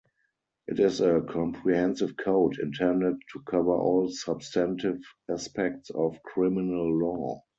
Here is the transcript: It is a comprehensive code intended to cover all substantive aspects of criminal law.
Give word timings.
It 0.67 0.79
is 0.79 0.99
a 0.99 1.21
comprehensive 1.21 2.17
code 2.17 2.57
intended 2.57 3.17
to 3.33 3.39
cover 3.43 3.69
all 3.75 4.09
substantive 4.09 4.97
aspects 5.29 5.91
of 5.91 6.23
criminal 6.23 6.97
law. 6.97 7.43